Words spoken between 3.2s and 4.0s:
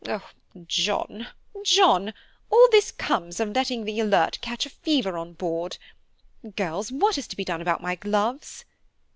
of your letting the